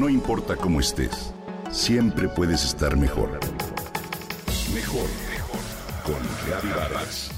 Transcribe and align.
No 0.00 0.08
importa 0.08 0.56
cómo 0.56 0.80
estés, 0.80 1.34
siempre 1.70 2.26
puedes 2.26 2.64
estar 2.64 2.96
mejor. 2.96 3.38
Mejor, 4.72 5.06
mejor. 5.30 5.60
Con 6.02 6.70
Vargas. 6.74 7.30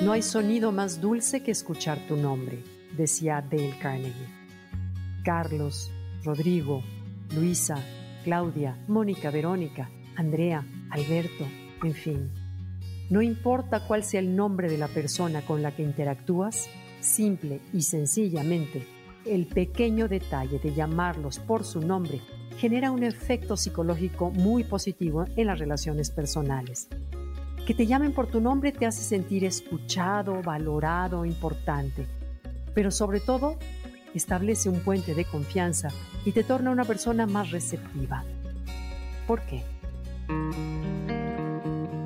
No 0.00 0.12
hay 0.12 0.22
sonido 0.22 0.70
más 0.70 1.00
dulce 1.00 1.42
que 1.42 1.50
escuchar 1.50 1.98
tu 2.06 2.14
nombre, 2.14 2.62
decía 2.96 3.42
Dale 3.42 3.76
Carnegie. 3.82 4.28
Carlos, 5.24 5.90
Rodrigo, 6.22 6.84
Luisa, 7.34 7.82
Claudia, 8.24 8.76
Mónica, 8.88 9.30
Verónica, 9.30 9.90
Andrea, 10.16 10.66
Alberto, 10.90 11.46
en 11.82 11.94
fin. 11.94 12.30
No 13.10 13.22
importa 13.22 13.86
cuál 13.86 14.04
sea 14.04 14.20
el 14.20 14.36
nombre 14.36 14.68
de 14.68 14.78
la 14.78 14.88
persona 14.88 15.42
con 15.42 15.62
la 15.62 15.74
que 15.74 15.82
interactúas, 15.82 16.68
simple 17.00 17.60
y 17.72 17.82
sencillamente, 17.82 18.86
el 19.24 19.46
pequeño 19.46 20.08
detalle 20.08 20.58
de 20.58 20.74
llamarlos 20.74 21.38
por 21.38 21.64
su 21.64 21.80
nombre 21.80 22.20
genera 22.58 22.90
un 22.90 23.04
efecto 23.04 23.56
psicológico 23.56 24.30
muy 24.30 24.64
positivo 24.64 25.24
en 25.36 25.46
las 25.46 25.58
relaciones 25.58 26.10
personales. 26.10 26.88
Que 27.66 27.74
te 27.74 27.86
llamen 27.86 28.12
por 28.12 28.26
tu 28.26 28.40
nombre 28.40 28.72
te 28.72 28.86
hace 28.86 29.02
sentir 29.02 29.44
escuchado, 29.44 30.42
valorado, 30.42 31.24
importante, 31.24 32.06
pero 32.74 32.90
sobre 32.90 33.20
todo 33.20 33.58
establece 34.14 34.68
un 34.68 34.80
puente 34.80 35.14
de 35.14 35.24
confianza 35.24 35.88
y 36.24 36.32
te 36.32 36.44
torna 36.44 36.70
una 36.70 36.84
persona 36.84 37.26
más 37.26 37.50
receptiva. 37.50 38.24
¿Por 39.26 39.42
qué? 39.42 39.62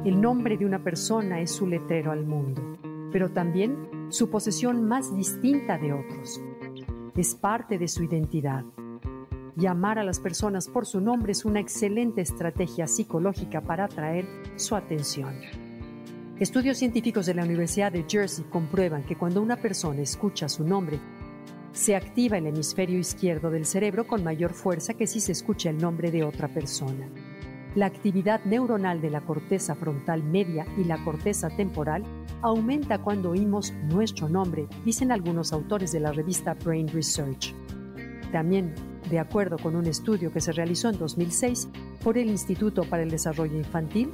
El 0.05 0.21
nombre 0.21 0.57
de 0.57 0.67
una 0.67 0.83
persona 0.83 1.41
es 1.41 1.53
su 1.53 1.67
letrero 1.67 2.11
al 2.11 2.25
mundo, 2.25 2.77
pero 3.13 3.31
también 3.31 4.09
su 4.09 4.31
posesión 4.31 4.85
más 4.87 5.15
distinta 5.17 5.79
de 5.79 5.93
otros. 5.93 6.41
Es 7.17 7.35
parte 7.35 7.79
de 7.79 7.89
su 7.89 8.03
identidad. 8.03 8.65
Llamar 9.55 9.99
a 9.99 10.05
las 10.05 10.19
personas 10.19 10.67
por 10.67 10.87
su 10.87 11.01
nombre 11.01 11.33
es 11.33 11.45
una 11.45 11.61
excelente 11.61 12.21
estrategia 12.21 12.87
psicológica 12.87 13.61
para 13.61 13.85
atraer 13.85 14.27
su 14.57 14.75
atención. 14.75 15.35
Estudios 16.41 16.79
científicos 16.79 17.27
de 17.27 17.35
la 17.35 17.45
Universidad 17.45 17.93
de 17.93 18.05
Jersey 18.09 18.45
comprueban 18.51 19.05
que 19.05 19.15
cuando 19.15 19.41
una 19.41 19.57
persona 19.57 20.01
escucha 20.01 20.49
su 20.49 20.65
nombre, 20.65 20.99
se 21.73 21.97
activa 21.97 22.39
el 22.39 22.47
hemisferio 22.47 22.99
izquierdo 22.99 23.51
del 23.51 23.65
cerebro 23.65 24.07
con 24.07 24.23
mayor 24.23 24.53
fuerza 24.53 24.95
que 24.95 25.07
si 25.07 25.21
se 25.21 25.33
escucha 25.33 25.71
el 25.71 25.79
nombre 25.79 26.11
de 26.11 26.25
otra 26.25 26.49
persona. 26.49 27.09
La 27.75 27.87
actividad 27.87 28.45
neuronal 28.45 29.01
de 29.01 29.09
la 29.09 29.23
corteza 29.23 29.75
frontal 29.75 30.23
media 30.23 30.67
y 30.77 30.85
la 30.85 31.03
corteza 31.03 31.49
temporal 31.49 32.05
aumenta 32.43 32.99
cuando 32.99 33.31
oímos 33.31 33.73
nuestro 33.89 34.29
nombre, 34.29 34.69
dicen 34.85 35.11
algunos 35.11 35.55
autores 35.55 35.93
de 35.93 36.01
la 36.01 36.13
revista 36.13 36.55
Brain 36.55 36.89
Research. 36.89 37.55
También, 38.31 38.75
de 39.09 39.19
acuerdo 39.19 39.57
con 39.57 39.75
un 39.75 39.87
estudio 39.87 40.31
que 40.31 40.43
se 40.43 40.53
realizó 40.53 40.91
en 40.91 40.99
2006 40.99 41.69
por 42.05 42.19
el 42.19 42.29
Instituto 42.29 42.85
para 42.85 43.03
el 43.03 43.11
Desarrollo 43.11 43.57
Infantil, 43.57 44.13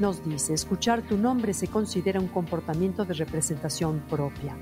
nos 0.00 0.24
dice, 0.24 0.54
escuchar 0.54 1.02
tu 1.02 1.18
nombre 1.18 1.52
se 1.52 1.68
considera 1.68 2.20
un 2.20 2.28
comportamiento 2.28 3.04
de 3.04 3.14
representación 3.14 4.02
propia. 4.08 4.56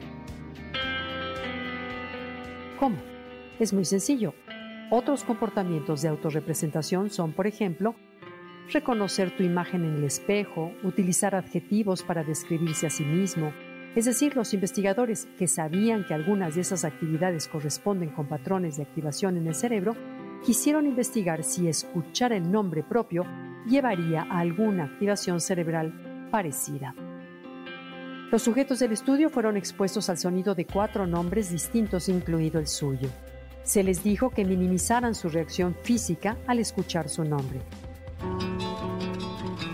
¿Cómo? 2.83 2.97
Es 3.61 3.73
muy 3.73 3.85
sencillo. 3.85 4.35
Otros 4.91 5.23
comportamientos 5.23 6.03
de 6.03 6.09
autorrepresentación 6.09 7.11
son, 7.11 7.33
por 7.33 7.47
ejemplo, 7.47 7.95
reconocer 8.73 9.37
tu 9.37 9.45
imagen 9.45 9.85
en 9.85 9.99
el 9.99 10.03
espejo, 10.03 10.73
utilizar 10.83 11.37
adjetivos 11.37 12.03
para 12.03 12.25
describirse 12.25 12.89
a 12.89 12.91
sí 12.91 13.05
mismo. 13.05 13.53
Es 13.95 14.07
decir, 14.07 14.35
los 14.35 14.53
investigadores 14.53 15.29
que 15.39 15.47
sabían 15.47 16.05
que 16.05 16.15
algunas 16.15 16.57
de 16.57 16.63
esas 16.63 16.85
actividades 16.85 17.47
corresponden 17.47 18.09
con 18.09 18.27
patrones 18.27 18.79
de 18.79 18.83
activación 18.83 19.37
en 19.37 19.47
el 19.47 19.55
cerebro, 19.55 19.95
quisieron 20.45 20.85
investigar 20.85 21.45
si 21.45 21.69
escuchar 21.69 22.33
el 22.33 22.51
nombre 22.51 22.83
propio 22.83 23.25
llevaría 23.65 24.23
a 24.23 24.41
alguna 24.41 24.87
activación 24.87 25.41
cerebral 25.41 26.29
parecida. 26.33 26.97
Los 28.33 28.45
sujetos 28.45 28.79
del 28.79 28.93
estudio 28.93 29.29
fueron 29.29 29.59
expuestos 29.59 30.09
al 30.09 30.17
sonido 30.17 30.55
de 30.55 30.65
cuatro 30.65 31.07
nombres 31.07 31.51
distintos, 31.51 32.09
incluido 32.09 32.59
el 32.59 32.67
suyo. 32.67 33.11
Se 33.63 33.83
les 33.83 34.03
dijo 34.03 34.31
que 34.31 34.47
minimizaran 34.47 35.15
su 35.15 35.29
reacción 35.29 35.77
física 35.83 36.39
al 36.47 36.59
escuchar 36.59 37.11
su 37.11 37.25
nombre. 37.25 37.61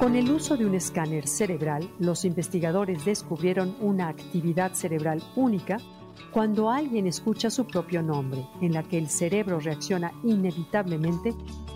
Con 0.00 0.16
el 0.16 0.28
uso 0.28 0.56
de 0.56 0.66
un 0.66 0.74
escáner 0.74 1.28
cerebral, 1.28 1.88
los 2.00 2.24
investigadores 2.24 3.04
descubrieron 3.04 3.76
una 3.78 4.08
actividad 4.08 4.72
cerebral 4.72 5.22
única 5.36 5.76
cuando 6.32 6.68
alguien 6.68 7.06
escucha 7.06 7.50
su 7.50 7.64
propio 7.64 8.02
nombre, 8.02 8.44
en 8.60 8.72
la 8.72 8.82
que 8.82 8.98
el 8.98 9.08
cerebro 9.08 9.60
reacciona 9.60 10.10
inevitablemente 10.24 11.32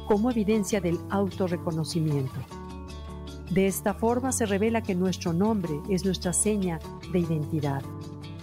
como 0.08 0.32
evidencia 0.32 0.80
del 0.80 0.98
autorreconocimiento. 1.10 2.40
De 3.52 3.66
esta 3.66 3.92
forma 3.92 4.32
se 4.32 4.46
revela 4.46 4.80
que 4.80 4.94
nuestro 4.94 5.34
nombre 5.34 5.74
es 5.90 6.06
nuestra 6.06 6.32
seña 6.32 6.78
de 7.12 7.18
identidad. 7.18 7.82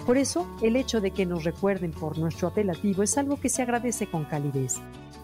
Por 0.06 0.18
eso, 0.18 0.46
el 0.62 0.76
hecho 0.76 1.02
de 1.02 1.10
que 1.10 1.26
nos 1.26 1.46
recuerden 1.46 1.92
por 1.92 2.20
nuestro 2.20 2.48
apelativo 2.48 3.02
es 3.02 3.18
algo 3.18 3.40
que 3.40 3.50
se 3.50 3.64
agradece 3.64 4.06
con 4.06 4.26
calidez, 4.26 4.76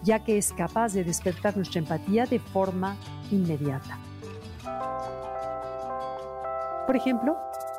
ya 0.02 0.24
que 0.24 0.38
es 0.38 0.52
capaz 0.52 0.92
de 0.92 1.04
despertar 1.04 1.56
nuestra 1.56 1.78
empatía 1.78 2.26
de 2.26 2.40
forma 2.40 2.96
inmediata. 3.30 4.00
Por 6.84 6.96
ejemplo, 6.96 7.36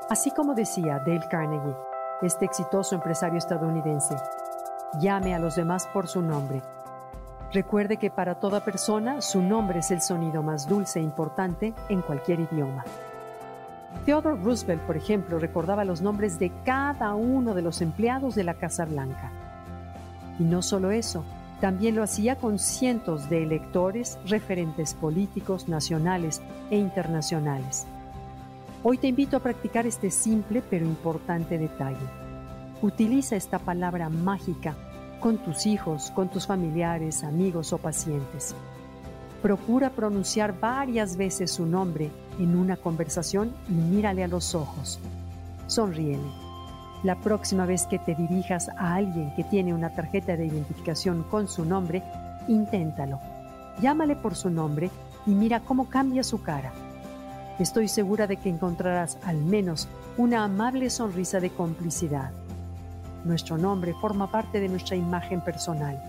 así 0.10 0.32
como 0.32 0.54
decía 0.54 1.00
Dale 1.06 1.28
Carnegie, 1.30 1.76
este 2.22 2.46
exitoso 2.46 2.96
empresario 2.96 3.38
estadounidense, 3.38 4.16
llame 5.02 5.36
a 5.36 5.40
los 5.40 5.58
demás 5.58 5.86
por 5.88 6.08
su 6.08 6.22
nombre, 6.22 6.62
Recuerde 7.54 7.98
que 7.98 8.10
para 8.10 8.36
toda 8.36 8.66
persona 8.66 9.22
su 9.22 9.42
nombre 9.42 9.80
es 9.80 9.92
el 9.92 10.02
sonido 10.02 10.44
más 10.44 10.68
dulce 10.68 11.00
e 11.00 11.04
importante 11.04 11.74
en 11.88 12.02
cualquier 12.02 12.42
idioma. 12.42 12.84
Theodore 14.06 14.42
Roosevelt, 14.42 14.82
por 14.82 14.98
ejemplo, 14.98 15.40
recordaba 15.40 15.86
los 15.86 16.02
nombres 16.02 16.40
de 16.40 16.52
cada 16.66 17.16
uno 17.16 17.54
de 17.54 17.62
los 17.62 17.82
empleados 17.82 18.36
de 18.36 18.44
la 18.44 18.54
Casa 18.54 18.86
Blanca. 18.86 19.32
Y 20.40 20.44
no 20.44 20.62
solo 20.62 20.92
eso, 20.92 21.24
también 21.62 21.96
lo 21.96 22.04
hacía 22.04 22.36
con 22.36 22.60
cientos 22.60 23.30
de 23.30 23.44
electores, 23.44 24.20
referentes 24.26 24.94
políticos 24.94 25.70
nacionales 25.70 26.42
e 26.70 26.78
internacionales. 26.78 27.88
Hoy 28.84 28.98
te 28.98 29.08
invito 29.08 29.38
a 29.38 29.40
practicar 29.40 29.88
este 29.88 30.12
simple 30.12 30.62
pero 30.70 30.86
importante 30.86 31.58
detalle. 31.58 32.06
Utiliza 32.82 33.36
esta 33.36 33.58
palabra 33.58 34.10
mágica 34.10 34.76
con 35.20 35.38
tus 35.38 35.66
hijos, 35.66 36.12
con 36.12 36.30
tus 36.30 36.48
familiares, 36.48 37.24
amigos 37.24 37.74
o 37.74 37.78
pacientes. 37.78 38.56
Procura 39.42 39.92
pronunciar 39.92 40.60
varias 40.60 41.16
veces 41.16 41.52
su 41.52 41.66
nombre 41.66 42.10
en 42.40 42.56
una 42.56 42.76
conversación 42.76 43.54
y 43.70 43.74
mírale 43.74 44.24
a 44.24 44.28
los 44.28 44.56
ojos. 44.56 45.00
Sonríele. 45.68 46.48
La 47.04 47.16
próxima 47.16 47.66
vez 47.66 47.86
que 47.86 48.00
te 48.00 48.16
dirijas 48.16 48.70
a 48.70 48.96
alguien 48.96 49.34
que 49.36 49.44
tiene 49.44 49.74
una 49.74 49.94
tarjeta 49.94 50.36
de 50.36 50.48
identificación 50.48 51.24
con 51.24 51.48
su 51.48 51.64
nombre, 51.66 52.02
inténtalo. 52.48 53.20
Llámale 53.80 54.16
por 54.16 54.36
su 54.36 54.50
nombre 54.50 54.90
y 55.28 55.32
mira 55.32 55.60
cómo 55.60 55.90
cambia 55.90 56.24
su 56.24 56.42
cara. 56.42 56.72
Estoy 57.60 57.88
segura 57.88 58.26
de 58.28 58.38
que 58.38 58.50
encontrarás 58.50 59.18
al 59.24 59.38
menos 59.38 59.88
una 60.18 60.44
amable 60.44 60.90
sonrisa 60.90 61.40
de 61.40 61.52
complicidad. 61.52 62.32
Nuestro 63.24 63.58
nombre 63.58 63.94
forma 63.94 64.32
parte 64.32 64.60
de 64.60 64.70
nuestra 64.70 64.96
imagen 64.96 65.42
personal 65.42 66.02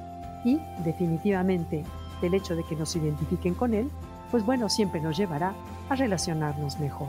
y, 0.45 0.61
definitivamente, 0.85 1.85
el 2.23 2.35
hecho 2.35 2.57
de 2.57 2.65
que 2.65 2.77
nos 2.77 2.95
identifiquen 2.97 3.55
con 3.55 3.75
él, 3.75 3.91
pues 4.31 4.45
bueno, 4.45 4.69
siempre 4.69 5.01
nos 5.01 5.17
llevará 5.17 5.55
a 5.89 5.95
relacionarnos 5.95 6.79
mejor. 6.79 7.09